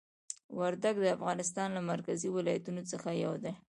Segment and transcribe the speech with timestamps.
[0.57, 3.53] وردګ د افغانستان له مرکزي ولایتونو څخه یو دی.